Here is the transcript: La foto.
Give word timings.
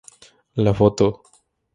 La 0.67 0.73
foto. 0.79 1.07